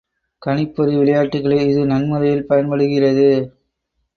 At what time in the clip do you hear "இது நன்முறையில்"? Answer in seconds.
1.69-2.45